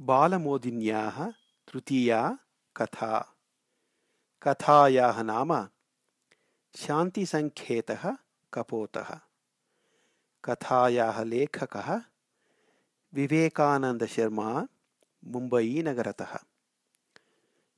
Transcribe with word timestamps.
बालमोदिन्याः 0.00 1.30
तृतीया 1.68 2.38
कथा। 2.76 3.36
कथायाः 4.42 5.22
नाम 5.22 5.68
शान्तिसङ्केतः 6.76 8.16
कपोतः। 8.54 9.20
कथायाः 10.44 11.24
लेखकः 11.24 12.02
विवेकानन्दशर्मा 13.14 14.68
मुम्बयीनगरतः 15.24 16.38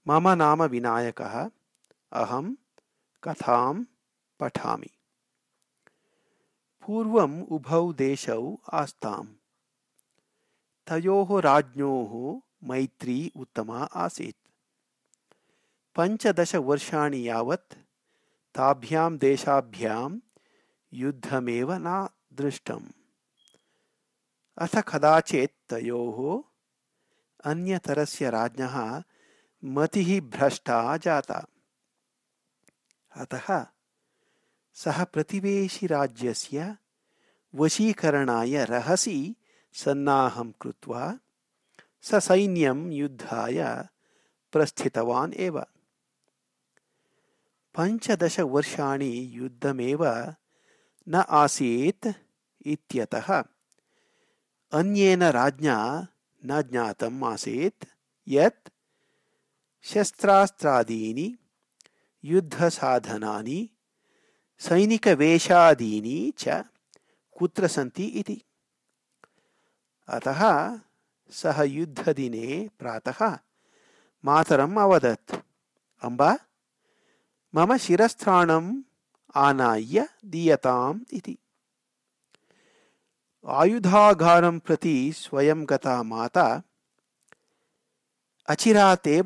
मम 0.09 0.29
नाम 0.29 0.63
विनायकः, 0.63 1.51
अहं 2.13 2.55
कथां 3.25 3.85
पठामि। 4.41 4.91
पूर्वम् 6.83 7.43
उभौ 7.43 7.93
देशौ 7.93 8.57
आस्ताम्। 8.73 9.40
तयोः 10.91 11.41
राज्ञोः 11.41 12.41
मैत्री 12.69 13.33
उत्तमा 13.37 13.79
आसीत्। 13.79 14.37
पञ्चदशवर्षाणि 15.97 17.29
यावत् 17.29 17.75
ताभ्यां 18.55 19.19
देशाभ्यां 19.19 20.19
युद्धमेव 20.93 21.73
न 21.73 22.09
दृष्टम्। 22.33 22.87
अथ 24.59 24.77
कदाचित् 24.77 25.71
तयोः 25.71 26.43
अन्यतरस्य 27.51 28.31
राज्ञः 28.31 29.03
मतिः 29.65 30.21
भ्रष्टा 30.21 30.97
जाता। 30.97 31.47
अतः 33.17 33.67
सः 34.75 35.05
प्रतिवेशिराज्यस्य 35.05 36.77
वशीकरणाय 37.55 38.65
रहसि 38.65 39.37
सन्नाहं 39.73 40.51
कृत्वा 40.61 41.05
ससैन्यं 42.11 42.81
युद्धाय 42.93 43.59
प्रस्थितवान् 44.53 45.35
एव। 45.47 45.61
पञ्चदशवर्षाणि 47.77 49.13
युद्धमेव 49.35 50.05
न 51.09 51.23
आसीत् 51.43 52.09
इत्यतः 52.73 53.29
अन्येन 54.79 55.23
राज्ञा 55.39 55.79
न 56.47 56.61
ज्ञातम् 56.71 57.25
आसीत् 57.33 57.87
यत् 58.29 58.69
शस्त्रास्त्रादीनि 59.93 61.29
युद्धसाधनानि 62.25 63.59
सैनिकवेषादीनि 64.69 66.19
च 66.39 66.63
कुत्र 67.39 67.67
सन्ति 67.77 68.05
इति 68.21 68.43
अतः 70.11 70.79
सः 71.31 71.63
युद्धदिने 71.63 72.71
प्रातः 72.79 73.39
मातरम् 74.25 74.79
अवदत्। 74.79 75.37
अम्बा, 76.03 76.39
मम 77.55 77.77
शिरस्त्राणम् 77.77 78.83
आनाय्य 79.35 80.09
दीयताम् 80.25 81.01
इति। 81.13 81.39
आयुधागारं 83.47 84.59
प्रति 84.59 85.13
स्वयं 85.13 85.65
गता 85.65 86.03
माता, 86.03 86.63
अचिरातेव 88.49 89.25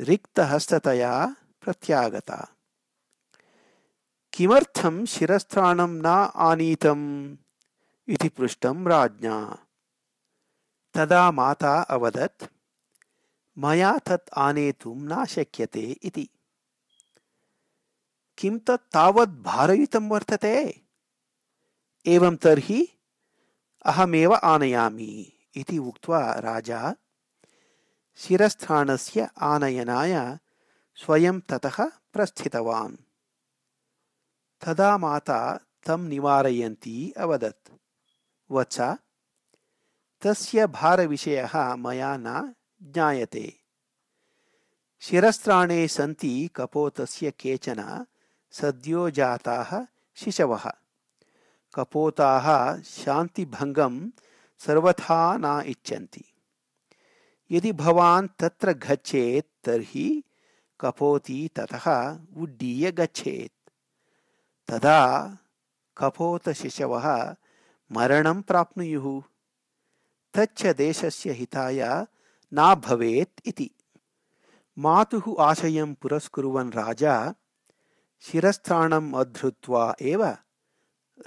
रिक्तहस्ततया 0.00 1.36
प्रत्यागता। 1.62 2.48
किमर्थं 4.32 5.06
शिरस्त्राणं 5.06 5.88
न 5.88 6.06
आनीतम्? 6.34 7.36
इति 8.07 8.29
पृष्टं 8.37 8.85
राज्ञा 8.87 9.37
तदा 10.95 11.29
माता 11.39 11.73
अवदत् 11.95 12.47
मया 13.57 13.97
तत् 14.07 14.33
आनेतुं 14.45 14.95
न 15.11 15.25
शक्यते 15.35 15.85
इति 16.09 16.27
किं 18.37 18.57
तत् 18.67 18.89
तावत् 18.93 19.41
भारयुतं 19.47 20.07
वर्तते 20.09 20.55
एवं 22.05 22.35
तर्हि 22.43 22.81
अहमेव 23.91 24.33
आनयामि 24.33 25.11
इति 25.61 25.77
उक्त्वा 25.89 26.21
राजा 26.47 26.81
शिरस्थानस्य 28.19 29.27
आनयनाय 29.51 30.15
स्वयं 30.97 31.39
ततः 31.49 31.77
प्रस्थितवान् 32.13 32.95
तदा 34.61 34.97
माता 35.03 35.39
तं 35.87 36.07
निवारयन्ती 36.09 36.95
अवदत् 37.25 37.71
वत्स 38.50 38.80
तस्य 40.22 40.66
भारविषयः 40.66 41.74
मया 41.74 42.16
न 42.16 42.54
ज्ञायते। 42.82 43.60
शिरस्त्राणे 45.00 45.88
सन्ति 45.88 46.50
कपोतस्य 46.56 47.30
केचन 47.30 48.06
सद्यो 48.50 49.10
जाताः 49.10 49.86
शिशवः। 50.14 50.72
कपोताः 51.74 52.78
शान्तिभङ्गं 52.82 54.10
सर्वथा 54.58 55.36
न 55.36 55.62
इच्छन्ति। 55.66 56.24
यदि 57.50 57.72
भवान् 57.72 58.28
तत्र 58.38 58.72
गच्छेत्, 58.72 59.64
तर्हि 59.64 60.24
कपोती 60.80 61.48
ततः 61.48 62.18
उड्डीय 62.36 62.92
गच्छेत्। 62.92 63.70
तदा 64.70 65.38
कपोतशिशवः 65.96 67.36
मरणं 67.92 68.42
प्राप्नुयुः। 68.42 69.22
तच्च 70.34 70.66
देशस्य 70.66 71.32
हिताय 71.32 72.06
न 72.54 72.74
भवेत् 72.74 73.40
इति। 73.46 73.70
मातुः 74.78 75.42
आशयं 75.42 75.94
पुरस्कुर्वन् 75.94 76.72
राजा 76.72 77.34
शिरस्थाणम् 78.20 79.14
अधृत्वा 79.14 79.94
एव 80.02 80.24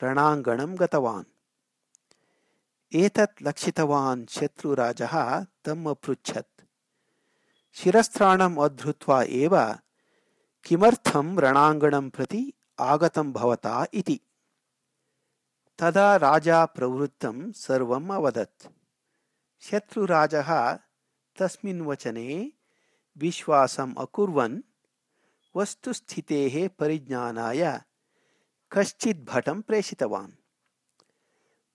रणाङ्गणं 0.03 0.75
गतवान्। 0.79 1.23
एतत् 2.96 3.44
लक्षितवान् 3.44 4.25
शत्रुराजः 4.25 5.46
तम् 5.66 5.88
अपृच्छत्। 5.88 6.62
शिरस्त्राणम् 7.73 8.57
अधृत्वा 8.57 9.23
एव 9.23 9.75
किमर्थं 10.63 11.40
रणाङ्गणं 11.40 12.09
प्रति 12.09 12.53
आगतं 12.79 13.31
भवता 13.31 13.85
इति 13.94 14.22
तदा 15.79 16.15
राजा 16.15 16.65
प्रवृत्तं 16.65 17.51
सर्वम् 17.51 18.11
अवदत्। 18.11 18.67
शत्रुराजः 19.59 20.73
तस्मिन् 21.39 21.81
वचने 21.81 22.51
विश्वासम् 23.17 23.95
अकुर्वन् 23.97 24.61
वस्तुस्थितेः 25.55 26.69
परिज्ञानाय 26.79 27.81
कश्चित् 28.71 29.25
भटं 29.25 29.61
प्रेषितवान्। 29.61 30.31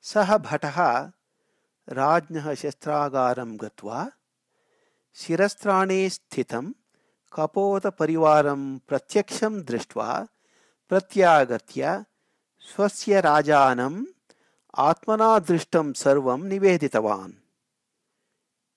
सः 0.02 0.36
भटः 0.36 1.10
राज्ञः 1.88 2.54
शस्त्रागारं 2.54 3.56
गत्वा 3.56 4.10
शिरस्त्राणे 5.14 6.10
स्थितं 6.10 6.72
कपोतपरिवारं 7.32 8.78
प्रत्यक्षं 8.78 9.62
दृष्ट्वा 9.62 10.26
प्रत्यागत्य 10.88 12.04
स्वस्य 12.62 13.20
राजानम् 13.20 14.06
आत्मना 14.76 15.38
दृष्टं 15.38 15.92
सर्वं 15.92 16.44
निवेदितवान्। 16.44 17.32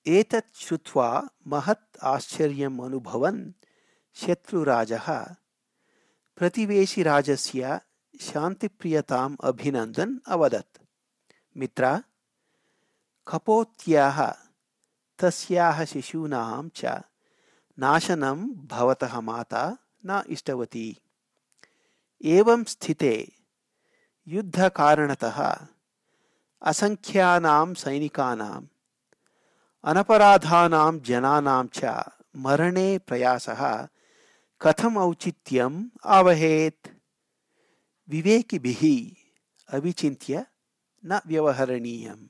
एतत् 0.07 0.55
श्रुत्वा 0.55 1.29
महत् 1.47 1.97
आश्चर्यम् 2.03 2.79
अनुभवन् 2.79 3.51
शत्रुराजः। 4.13 5.35
प्रतिवेशिराजस्य 6.37 7.79
शान्तिप्रियताम् 8.21 9.37
अभिनन्दन् 9.43 10.19
अवदत्। 10.27 10.81
मित्र 11.57 12.03
कपोत्याः 13.27 14.33
तस्याः 15.19 15.85
शिशूनां 15.85 16.69
च 16.69 16.85
नाशनं 17.79 18.47
भवतः 18.47 19.19
माता 19.19 19.77
न 20.05 20.23
इष्टवती। 20.29 21.01
एवं 22.25 22.63
स्थिते 22.63 23.34
युद्धकारणतः 24.33 25.39
असङ्ख्यानां 26.69 27.73
सैनिकानाम् 27.81 28.65
अनपराधानां 29.91 30.93
जनानां 31.09 31.63
च 31.77 31.91
मरणे 32.45 32.87
प्रयासः 33.07 33.61
कथम् 34.61 34.97
औचित्यम् 35.01 35.77
आवहेत् 36.17 36.89
विवेकिभिः 38.13 38.81
अविचिन्त्य 39.77 40.45
न 41.03 41.19
व्यवहरणीयम् 41.27 42.25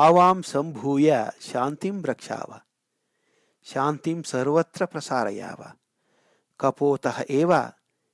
आवां 0.00 0.40
सम्भूय 0.50 1.10
शान्तिं 1.50 1.96
रक्षाव 2.10 2.58
शान्तिं 3.72 4.20
सर्वत्र 4.32 4.86
प्रसारयाव 4.92 5.62
कपोतः 6.60 7.22
एव 7.40 7.52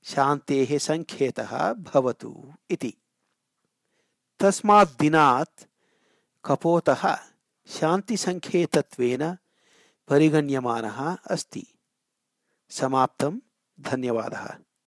शान्तेः 0.04 0.78
सङ्केतः 0.78 1.72
भवतु 1.72 2.52
इति। 2.70 2.94
तस्मात् 4.38 4.98
दिनात् 4.98 5.64
कपोतः 6.44 7.18
शान्तिसङ्केतत्वेन 7.66 9.36
परिगण्यमानः 10.08 11.16
अस्ति। 11.30 11.66
समाप्तं। 12.70 13.40
धन्यवादः। 13.80 14.67